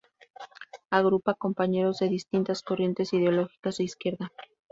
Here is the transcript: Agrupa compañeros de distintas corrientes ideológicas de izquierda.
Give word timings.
Agrupa 0.89 1.35
compañeros 1.35 1.99
de 1.99 2.09
distintas 2.09 2.63
corrientes 2.63 3.13
ideológicas 3.13 3.77
de 3.77 3.83
izquierda. 3.83 4.31